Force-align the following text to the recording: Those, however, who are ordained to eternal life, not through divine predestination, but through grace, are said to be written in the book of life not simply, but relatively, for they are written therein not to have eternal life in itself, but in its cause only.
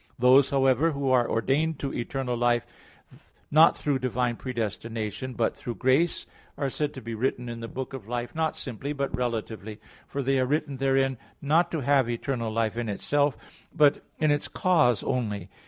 Those, 0.17 0.49
however, 0.49 0.93
who 0.93 1.11
are 1.11 1.29
ordained 1.29 1.77
to 1.77 1.93
eternal 1.93 2.35
life, 2.35 2.65
not 3.51 3.77
through 3.77 3.99
divine 3.99 4.35
predestination, 4.35 5.35
but 5.35 5.55
through 5.55 5.75
grace, 5.75 6.25
are 6.57 6.71
said 6.71 6.91
to 6.95 7.01
be 7.03 7.13
written 7.13 7.47
in 7.47 7.59
the 7.59 7.67
book 7.67 7.93
of 7.93 8.07
life 8.07 8.33
not 8.33 8.55
simply, 8.57 8.93
but 8.93 9.15
relatively, 9.15 9.79
for 10.07 10.23
they 10.23 10.39
are 10.39 10.47
written 10.47 10.77
therein 10.77 11.19
not 11.39 11.69
to 11.73 11.81
have 11.81 12.09
eternal 12.09 12.51
life 12.51 12.77
in 12.77 12.89
itself, 12.89 13.37
but 13.75 14.03
in 14.17 14.31
its 14.31 14.47
cause 14.47 15.03
only. 15.03 15.49